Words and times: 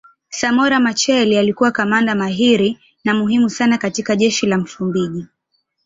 Samora 0.29 0.79
Machel 0.79 1.37
alikuwa 1.37 1.71
kamanda 1.71 2.15
mahiri 2.15 2.79
na 3.03 3.13
muhimu 3.13 3.49
sana 3.49 3.77
katika 3.77 4.15
jeshi 4.15 4.45
la 4.45 4.57
Msumbiji 4.57 5.25